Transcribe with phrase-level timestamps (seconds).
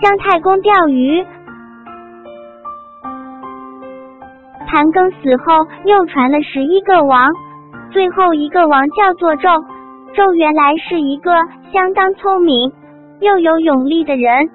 [0.00, 1.22] 姜太公钓鱼。
[4.66, 7.30] 盘庚死后，又传了十一个王，
[7.90, 9.60] 最后一个王叫做纣。
[10.14, 11.32] 纣原来是一个
[11.72, 12.72] 相当聪明
[13.20, 14.48] 又有勇力的人，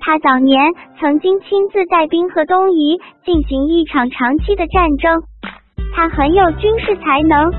[0.00, 5.20] 他早年曾经亲自带兵和东夷进行一场长期的战争，
[5.94, 7.52] 他很有军事才能，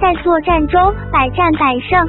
[0.00, 0.80] 在作战中
[1.12, 2.08] 百战百胜，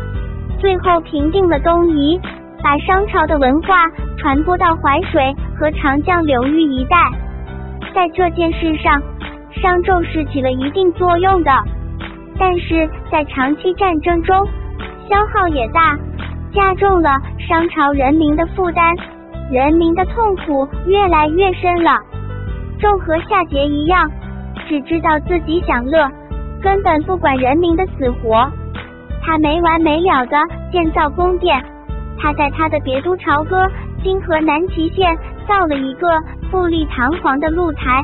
[0.59, 2.19] 最后平定了东夷，
[2.63, 3.83] 把商朝的文化
[4.23, 6.95] 传播到淮水和长江流域一带，
[7.93, 9.01] 在这件事上。
[9.61, 11.51] 商纣是起了一定作用的，
[12.39, 14.47] 但是在长期战争中
[15.09, 15.97] 消耗也大，
[16.53, 18.95] 加重了商朝人民的负担，
[19.51, 21.99] 人民的痛苦越来越深了。
[22.79, 24.09] 纣和夏桀一样，
[24.69, 26.09] 只知道自己享乐，
[26.61, 28.49] 根本不管人民的死活。
[29.21, 30.37] 他没完没了的
[30.71, 31.61] 建造宫殿，
[32.17, 33.69] 他在他的别都朝歌
[34.03, 36.07] 今河南淇县造了一个
[36.51, 38.03] 富丽堂皇的露台。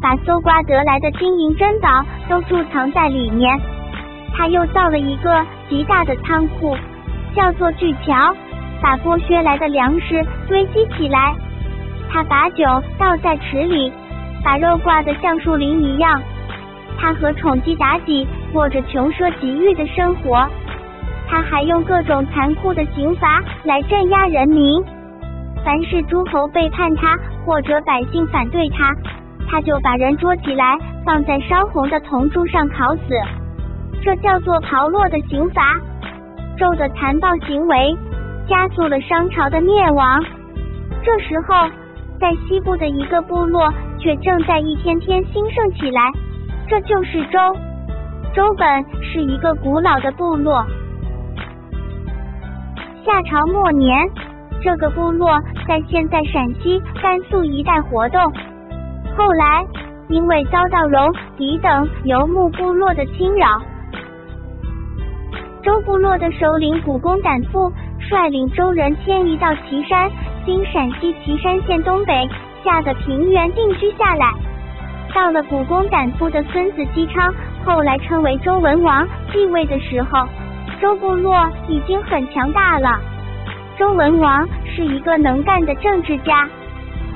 [0.00, 1.88] 把搜刮得来的金银珍宝
[2.28, 3.58] 都贮藏在里面。
[4.32, 6.76] 他又造了一个极大的仓库，
[7.34, 8.32] 叫做巨桥，
[8.80, 11.34] 把剥削来的粮食堆积起来。
[12.08, 12.64] 他把酒
[12.96, 13.92] 倒在池里，
[14.44, 16.22] 把肉挂得像树林一样。
[16.98, 20.46] 他和宠姬妲己过着穷奢极欲的生活。
[21.26, 24.80] 他还用各种残酷的刑罚来镇压人民。
[25.66, 28.94] 凡是诸侯背叛他，或者百姓反对他。
[29.48, 33.02] 他就把人捉起来，放在烧红的铜柱上烤死，
[34.00, 35.74] 这叫做炮烙的刑罚。
[36.56, 37.96] 纣的残暴行为
[38.48, 40.24] 加速了商朝的灭亡。
[41.02, 41.68] 这时候，
[42.20, 46.12] 在西部的一个部落却正在一天天兴盛起来，
[46.68, 47.38] 这就是周。
[48.32, 50.64] 周本是一个古老的部落。
[53.04, 54.08] 夏朝末年，
[54.66, 58.20] 这个部落在现在陕西、甘肃一带活动。
[59.16, 59.64] 后来，
[60.08, 63.46] 因为遭到戎狄等游牧部落的侵扰，
[65.62, 67.72] 周部落的首领古公胆父
[68.10, 70.10] 率领周人迁移到岐山
[70.44, 72.28] （今陕西岐山县东北
[72.64, 74.32] 下的平原）定居下来。
[75.14, 77.32] 到了古公胆父的孙子姬昌，
[77.64, 80.26] 后来称为周文王继位的时候，
[80.80, 82.98] 周部落已经很强大了。
[83.78, 86.46] 周文王是一个能干的政治家。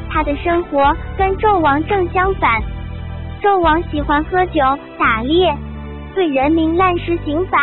[0.08, 2.60] 他的生活跟纣王正相反，
[3.42, 4.60] 纣王喜欢喝酒
[4.98, 5.54] 打猎，
[6.14, 7.58] 对人民滥施刑罚；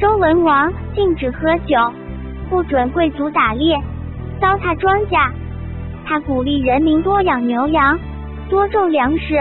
[0.00, 1.76] 周文王禁止喝酒，
[2.50, 3.76] 不准贵族打猎，
[4.40, 5.30] 糟蹋庄稼。
[6.04, 7.96] 他鼓励人民多养牛羊，
[8.50, 9.36] 多种粮食。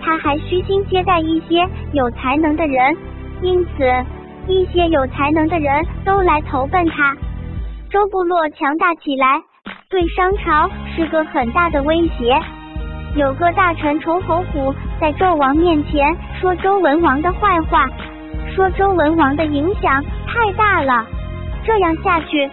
[0.00, 2.96] 他还虚心接待一些有才能的人，
[3.42, 3.84] 因此
[4.46, 7.16] 一些有才能的人都来投奔他。
[7.96, 9.40] 周部落强大起来。
[9.88, 12.38] 对商朝是个很大的威胁。
[13.14, 17.88] 有个大臣崇侯虎在纣王面前说周文王的坏话，
[18.54, 21.06] 说周文王的影响太大了，
[21.64, 22.50] 这样下去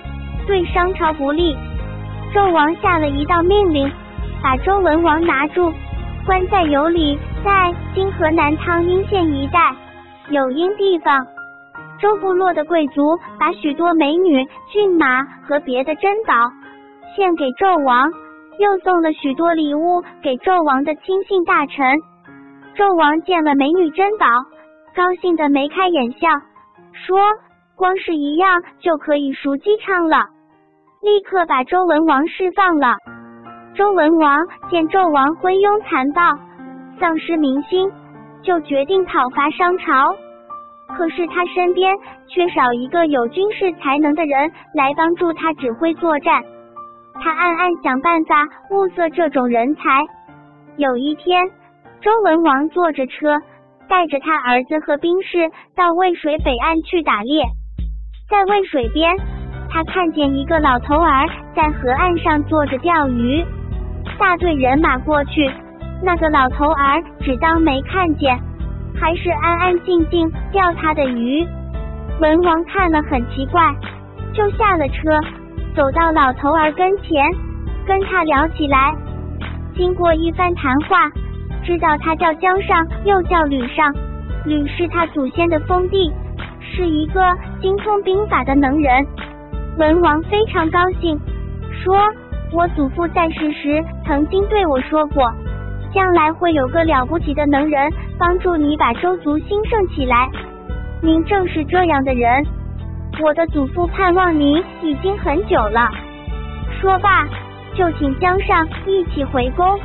[0.47, 1.57] 对商朝不利。
[2.33, 3.91] 纣王下了一道命令，
[4.41, 5.73] 把周文王拿住，
[6.25, 9.75] 关在有里，在今河南汤阴县一带
[10.29, 11.32] 有阴地方。
[11.99, 16.33] 周部落的贵族把许多美女、骏马和别的珍宝。
[17.15, 18.11] 献给纣王，
[18.59, 21.85] 又送了许多礼物给纣王的亲信大臣。
[22.75, 24.25] 纣王见了美女珍宝，
[24.95, 26.27] 高兴的眉开眼笑，
[27.05, 27.19] 说
[27.77, 30.25] ：“光是一样就可以赎姬昌了。”
[31.03, 32.95] 立刻把周文王释放了。
[33.75, 36.21] 周文王见纣王昏庸残暴，
[36.99, 37.91] 丧失民心，
[38.41, 40.15] 就决定讨伐商朝。
[40.87, 41.95] 可是他身边
[42.27, 46.43] 缺少一个有军事才能的人来帮助他指挥作战。
[47.21, 49.81] 他暗暗想办法物色这种人才。
[50.77, 51.47] 有一天，
[52.01, 53.39] 周文王坐着车，
[53.87, 57.43] 带着他儿子和兵士到渭水北岸去打猎。
[58.29, 59.15] 在渭水边，
[59.69, 63.45] 他看见一个老头儿在河岸上坐着钓鱼。
[64.17, 65.49] 大队人马过去，
[66.03, 68.37] 那个老头儿只当没看见，
[68.99, 71.45] 还是安安静静钓他的鱼。
[72.19, 73.61] 文王看了很奇怪，
[74.33, 75.19] 就下了车。
[75.75, 77.25] 走到老头儿跟前，
[77.87, 78.93] 跟他聊起来。
[79.75, 81.09] 经过一番谈话，
[81.63, 83.91] 知道他叫姜尚，又叫吕尚。
[84.45, 86.13] 吕是他祖先的封地，
[86.59, 87.21] 是一个
[87.59, 89.05] 精通兵法的能人。
[89.79, 91.19] 文王非常高兴，
[91.83, 91.97] 说
[92.53, 95.33] ：“我祖父在世时曾经对我说过，
[95.93, 100.29] 将来会有个了不起的能人帮助你把周族兴盛起来。
[101.01, 102.45] 您正是这样的人。”
[103.21, 105.87] 我的祖父盼望您已经很久了。
[106.81, 107.27] 说罢，
[107.75, 109.79] 就请江上一起回宫。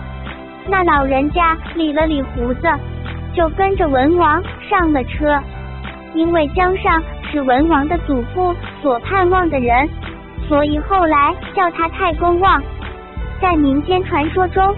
[0.66, 2.62] 那老人家理了理胡子，
[3.34, 5.38] 就跟着文王上了车。
[6.14, 9.86] 因为江上是文王的祖父所盼望的人，
[10.48, 12.62] 所以后来叫他太公望。
[13.42, 14.74] 在民间传说中，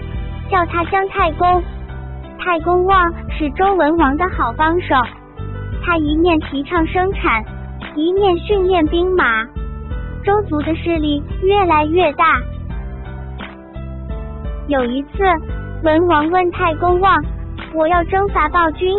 [0.51, 1.63] 叫他姜太公。
[2.37, 4.95] 太公望是周文王的好帮手，
[5.83, 7.43] 他一面提倡生产，
[7.95, 9.45] 一面训练兵马，
[10.23, 12.25] 周族的势力越来越大。
[14.67, 15.09] 有一次，
[15.83, 17.15] 文王问太公望
[17.73, 18.95] ：“我要征伐暴君。”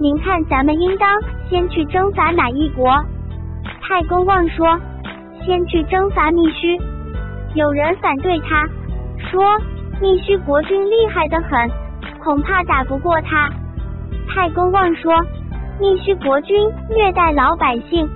[0.00, 1.08] 您看，咱们应当
[1.48, 2.90] 先去征伐哪一国？
[3.82, 4.78] 太公望说
[5.44, 6.76] ：“先去征伐密须。”
[7.54, 8.66] 有人反对他，
[9.30, 9.44] 说
[10.00, 11.70] ：“密须国君厉害的很，
[12.22, 13.50] 恐怕打不过他。”
[14.32, 15.12] 太公望说
[15.80, 16.56] ：“密须国君
[16.88, 18.08] 虐待老百姓，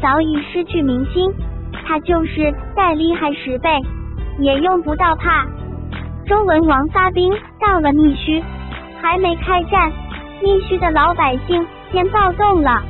[0.00, 1.32] 早已失去民心，
[1.86, 3.70] 他就是再厉害十倍，
[4.38, 5.46] 也用不到怕。”
[6.26, 8.42] 周文王发兵到了密须，
[9.02, 9.92] 还没开战。
[10.42, 12.82] 密须的老百姓先暴动了，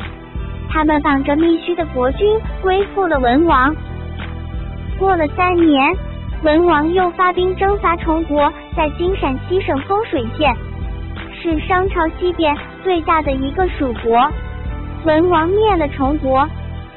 [0.69, 3.75] 他们绑着密须的国君归附了文王。
[4.99, 5.97] 过了三年，
[6.45, 10.55] 文王又发兵征伐崇国，在今陕西省丰水县，
[11.33, 14.31] 是商朝西边最大的一个属国。
[15.07, 16.47] 文王灭了崇国，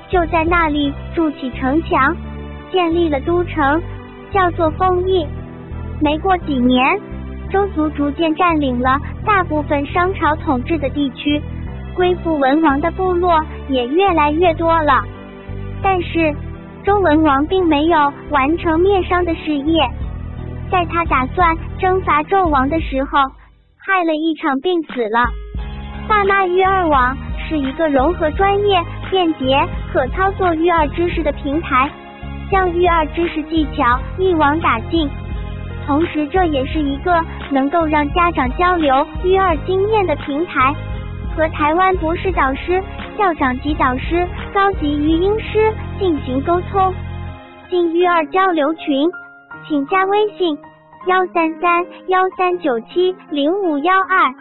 [0.10, 2.14] 就在那里筑起城墙，
[2.74, 3.82] 建立了都城，
[4.34, 5.26] 叫做丰邑。
[6.02, 7.00] 没过几年。
[7.50, 11.42] 周族逐渐占领了大部分商朝统治的地区，
[11.96, 13.40] 归附文王的部落
[13.70, 15.02] 也越来越多了。
[15.82, 16.36] 但是
[16.88, 19.86] 周文王并没有完成灭商的事业，
[20.72, 23.20] 在他打算征伐纣王的时候，
[23.78, 25.26] 害了一场病死了。
[26.08, 27.14] 爸妈育儿网
[27.46, 28.82] 是一个融合专业、
[29.12, 31.92] 便捷、可操作育儿知识的平台，
[32.50, 35.10] 将育儿知识技巧一网打尽。
[35.86, 37.20] 同时，这也是一个
[37.52, 40.74] 能够让家长交流育儿经验的平台，
[41.36, 42.82] 和台湾博士导师、
[43.18, 46.94] 校长级导师、高级育婴师进行沟通。
[47.70, 49.10] 进育儿交流群，
[49.68, 50.58] 请加微信：
[51.08, 54.34] 幺三三幺三九七零五幺二。